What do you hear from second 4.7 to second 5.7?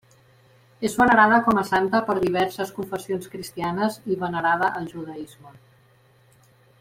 al judaisme.